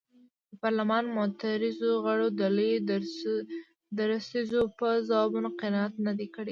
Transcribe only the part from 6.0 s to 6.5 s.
نه دی کړی.